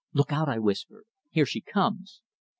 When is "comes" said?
1.61-2.21